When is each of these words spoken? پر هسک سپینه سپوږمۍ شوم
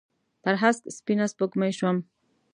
پر 0.43 0.55
هسک 0.61 0.83
سپینه 0.97 1.25
سپوږمۍ 1.33 1.71
شوم 1.77 1.97